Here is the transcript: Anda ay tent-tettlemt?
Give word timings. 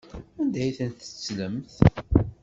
Anda 0.39 0.59
ay 0.63 0.71
tent-tettlemt? 0.77 1.71